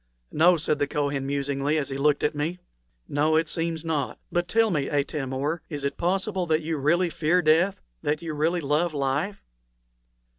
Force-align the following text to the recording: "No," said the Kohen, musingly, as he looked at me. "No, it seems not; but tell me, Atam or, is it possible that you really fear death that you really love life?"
"No," 0.31 0.57
said 0.57 0.79
the 0.79 0.87
Kohen, 0.87 1.27
musingly, 1.27 1.77
as 1.77 1.89
he 1.89 1.95
looked 1.99 2.23
at 2.23 2.33
me. 2.33 2.57
"No, 3.07 3.35
it 3.35 3.47
seems 3.47 3.85
not; 3.85 4.17
but 4.31 4.47
tell 4.47 4.71
me, 4.71 4.89
Atam 4.89 5.31
or, 5.31 5.61
is 5.69 5.83
it 5.83 5.95
possible 5.95 6.47
that 6.47 6.63
you 6.63 6.77
really 6.77 7.11
fear 7.11 7.39
death 7.43 7.79
that 8.01 8.23
you 8.23 8.33
really 8.33 8.61
love 8.61 8.95
life?" 8.95 9.43